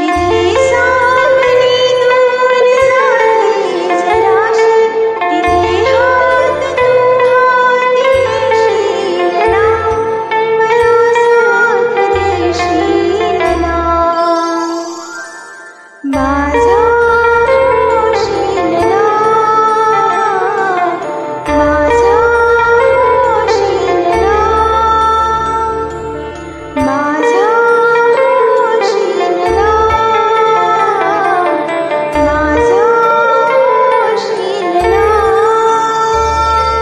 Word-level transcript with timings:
magic. 0.00 0.25